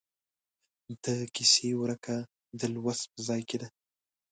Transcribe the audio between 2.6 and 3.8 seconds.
لوست په ځای کې ده.